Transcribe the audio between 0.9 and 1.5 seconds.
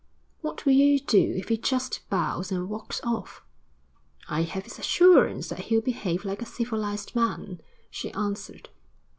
do if